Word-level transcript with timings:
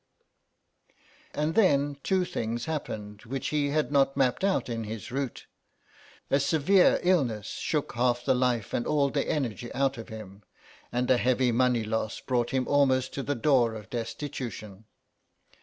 And 1.35 1.53
then 1.53 1.95
two 2.01 2.25
things 2.25 2.65
happened, 2.65 3.21
which 3.23 3.49
he 3.49 3.69
had 3.69 3.91
not 3.91 4.17
mapped 4.17 4.43
out 4.43 4.67
in 4.67 4.85
his 4.85 5.11
route; 5.11 5.45
a 6.31 6.39
severe 6.39 6.99
illness 7.03 7.45
shook 7.49 7.91
half 7.93 8.25
the 8.25 8.33
life 8.33 8.73
and 8.73 8.87
all 8.87 9.11
the 9.11 9.29
energy 9.29 9.71
out 9.75 9.99
of 9.99 10.09
him, 10.09 10.41
and 10.91 11.11
a 11.11 11.17
heavy 11.17 11.51
money 11.51 11.83
loss 11.83 12.19
brought 12.19 12.49
him 12.49 12.67
almost 12.67 13.13
to 13.13 13.21
the 13.21 13.35
door 13.35 13.75
of 13.75 13.91
destitution. 13.91 14.85